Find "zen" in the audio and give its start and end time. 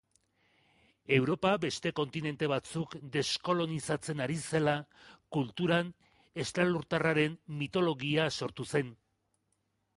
8.77-8.95